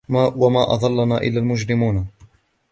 وَمَا 0.39 0.73
أَضَلَّنَا 0.73 1.17
إِلَّا 1.21 1.39
الْمُجْرِمُونَ 1.39 2.07